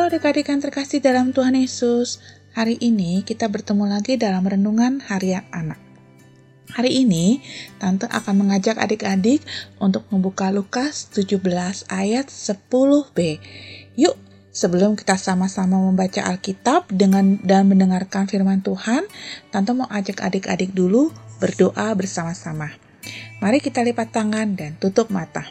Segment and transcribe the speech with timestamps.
[0.00, 2.16] adik-adik yang terkasih dalam Tuhan Yesus.
[2.56, 5.76] Hari ini kita bertemu lagi dalam renungan harian anak.
[6.72, 7.44] Hari ini,
[7.76, 9.44] Tante akan mengajak adik-adik
[9.76, 11.36] untuk membuka Lukas 17
[11.92, 13.18] ayat 10b.
[14.00, 14.16] Yuk,
[14.48, 19.04] sebelum kita sama-sama membaca Alkitab dengan dan mendengarkan firman Tuhan,
[19.52, 22.72] Tante mau ajak adik-adik dulu berdoa bersama-sama.
[23.44, 25.44] Mari kita lipat tangan dan tutup mata.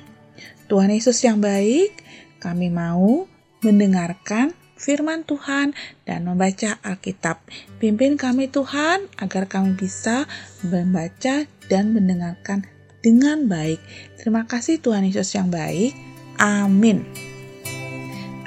[0.65, 1.93] Tuhan Yesus yang baik,
[2.41, 3.30] kami mau
[3.61, 5.77] mendengarkan firman Tuhan
[6.09, 7.45] dan membaca Alkitab.
[7.77, 10.25] Pimpin kami Tuhan agar kami bisa
[10.65, 12.65] membaca dan mendengarkan
[13.05, 13.77] dengan baik.
[14.17, 15.93] Terima kasih Tuhan Yesus yang baik.
[16.41, 17.05] Amin.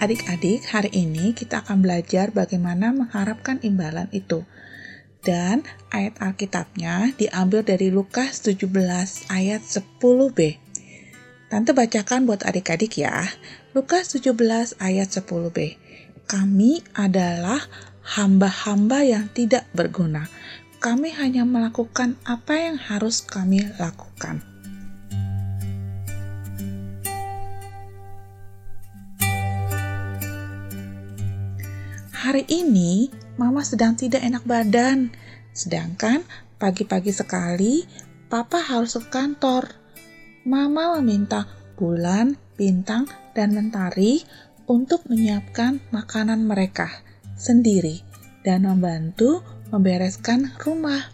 [0.02, 4.42] Adik-adik, hari ini kita akan belajar bagaimana mengharapkan imbalan itu.
[5.24, 8.68] Dan ayat Alkitabnya diambil dari Lukas 17
[9.32, 10.38] ayat 10b.
[11.48, 13.24] Tante bacakan buat adik-adik ya.
[13.74, 15.58] Lukas 17 ayat 10b.
[16.30, 17.58] Kami adalah
[18.06, 20.30] hamba-hamba yang tidak berguna.
[20.78, 24.46] Kami hanya melakukan apa yang harus kami lakukan.
[32.14, 35.10] Hari ini, Mama sedang tidak enak badan.
[35.50, 36.22] Sedangkan
[36.62, 37.82] pagi-pagi sekali,
[38.30, 39.66] Papa harus ke kantor.
[40.46, 44.22] Mama meminta bulan, bintang, dan mentari
[44.64, 46.88] untuk menyiapkan makanan mereka
[47.34, 48.00] sendiri
[48.46, 49.42] dan membantu
[49.74, 51.10] membereskan rumah.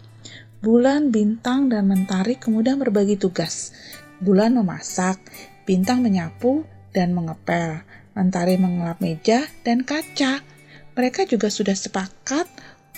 [0.61, 3.73] Bulan, bintang, dan mentari kemudian berbagi tugas.
[4.21, 5.17] Bulan memasak,
[5.65, 6.61] bintang menyapu
[6.93, 7.81] dan mengepel,
[8.13, 10.45] mentari mengelap meja dan kaca.
[10.93, 12.45] Mereka juga sudah sepakat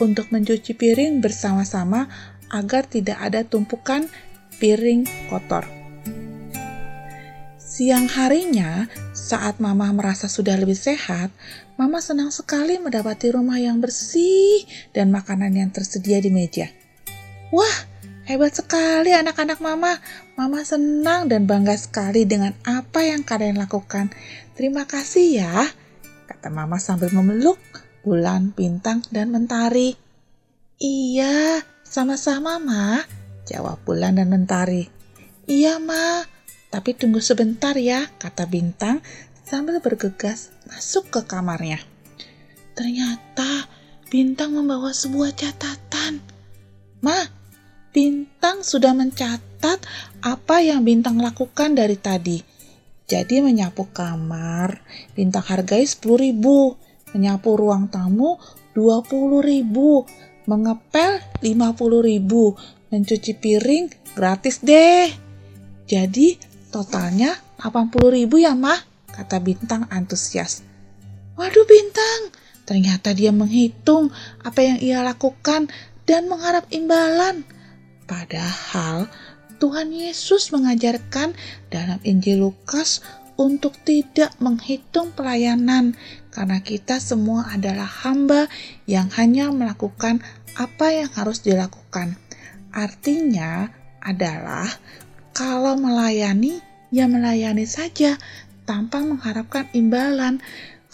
[0.03, 2.11] untuk mencuci piring bersama-sama
[2.51, 4.11] agar tidak ada tumpukan
[4.59, 5.82] piring kotor.
[7.73, 8.85] Siang harinya,
[9.17, 11.33] saat Mama merasa sudah lebih sehat,
[11.73, 14.61] Mama senang sekali mendapati rumah yang bersih
[14.93, 16.69] dan makanan yang tersedia di meja.
[17.49, 17.77] Wah,
[18.29, 19.97] hebat sekali anak-anak Mama.
[20.37, 24.13] Mama senang dan bangga sekali dengan apa yang kalian lakukan.
[24.53, 25.65] Terima kasih ya,
[26.29, 27.57] kata Mama sambil memeluk
[28.05, 29.97] bulan, bintang, dan mentari.
[30.77, 33.01] Iya, sama-sama, Ma,
[33.49, 34.93] jawab bulan dan mentari.
[35.49, 36.21] Iya, Ma,
[36.73, 39.05] tapi tunggu sebentar ya, kata Bintang
[39.45, 41.77] sambil bergegas masuk ke kamarnya.
[42.73, 43.69] Ternyata
[44.09, 46.17] Bintang membawa sebuah catatan.
[47.05, 47.29] Ma,
[47.93, 49.85] Bintang sudah mencatat
[50.25, 52.41] apa yang Bintang lakukan dari tadi.
[53.05, 54.81] Jadi menyapu kamar,
[55.13, 56.73] Bintang hargai 10 ribu.
[57.13, 58.41] Menyapu ruang tamu
[58.73, 60.09] 20 ribu.
[60.49, 62.57] Mengepel 50 ribu.
[62.89, 65.13] Mencuci piring gratis deh.
[65.85, 68.81] Jadi Totalnya 80 ribu ya mah,
[69.13, 70.65] kata Bintang antusias.
[71.37, 72.33] Waduh Bintang,
[72.65, 74.09] ternyata dia menghitung
[74.41, 75.69] apa yang ia lakukan
[76.09, 77.45] dan mengharap imbalan.
[78.09, 79.05] Padahal
[79.61, 81.37] Tuhan Yesus mengajarkan
[81.69, 83.05] dalam Injil Lukas
[83.37, 85.93] untuk tidak menghitung pelayanan
[86.33, 88.49] karena kita semua adalah hamba
[88.89, 90.25] yang hanya melakukan
[90.57, 92.17] apa yang harus dilakukan.
[92.73, 93.69] Artinya
[94.03, 94.67] adalah
[95.33, 96.61] kalau melayani,
[96.93, 98.21] ya melayani saja
[98.69, 100.39] tanpa mengharapkan imbalan,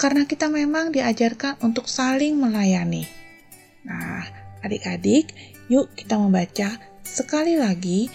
[0.00, 3.04] karena kita memang diajarkan untuk saling melayani.
[3.84, 4.24] Nah,
[4.64, 5.28] adik-adik,
[5.68, 8.08] yuk kita membaca sekali lagi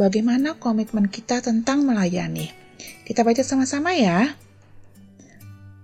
[0.00, 2.48] bagaimana komitmen kita tentang melayani.
[3.04, 4.32] Kita baca sama-sama ya.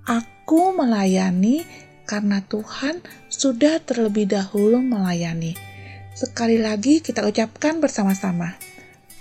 [0.09, 1.69] Aku melayani
[2.09, 5.53] karena Tuhan sudah terlebih dahulu melayani.
[6.17, 8.72] Sekali lagi kita ucapkan bersama-sama.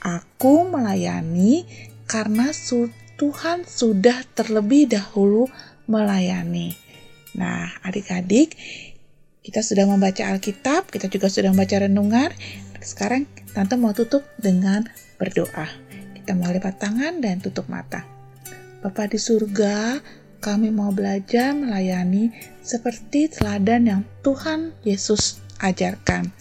[0.02, 1.64] Aku melayani
[2.09, 2.50] karena
[3.22, 5.46] Tuhan sudah terlebih dahulu
[5.86, 6.74] melayani.
[7.38, 8.58] Nah, adik-adik,
[9.46, 12.34] kita sudah membaca Alkitab, kita juga sudah membaca renungan.
[12.82, 14.88] Sekarang Tante mau tutup dengan
[15.20, 15.68] berdoa.
[16.16, 18.08] Kita mau lipat tangan dan tutup mata.
[18.80, 20.00] Bapak di surga,
[20.40, 22.32] kami mau belajar melayani
[22.64, 26.32] seperti teladan yang Tuhan Yesus ajarkan.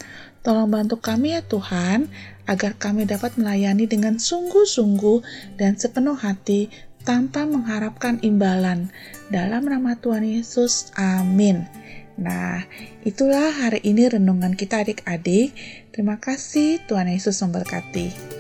[0.40, 2.08] Tolong bantu kami ya Tuhan,
[2.48, 5.20] agar kami dapat melayani dengan sungguh-sungguh
[5.60, 6.72] dan sepenuh hati
[7.04, 8.88] tanpa mengharapkan imbalan.
[9.28, 11.68] Dalam nama Tuhan Yesus, amin.
[12.20, 12.64] Nah,
[13.04, 15.52] itulah hari ini renungan kita adik-adik.
[15.92, 18.39] Terima kasih, Tuhan Yesus memberkati.